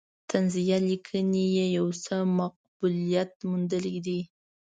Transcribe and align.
طنزیه 0.29 0.77
لیکنې 0.87 1.45
یې 1.55 1.65
یو 1.77 1.87
څه 2.03 2.15
مقبولیت 2.39 3.31
موندلی 3.49 3.97
دی. 4.05 4.19